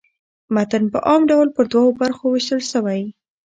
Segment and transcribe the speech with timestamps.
[0.53, 3.01] متن په عام ډول پر دوو برخو وېشل سوی.